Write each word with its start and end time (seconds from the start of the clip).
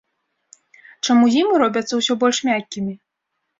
Чаму 1.09 1.29
зімы 1.35 1.53
робяцца 1.65 1.93
ўсё 2.01 2.19
больш 2.25 2.43
мяккімі? 2.51 2.93